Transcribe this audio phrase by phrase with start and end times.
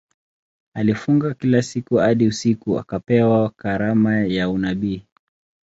[0.73, 5.03] Alifunga kila siku hadi usiku akapewa karama ya unabii.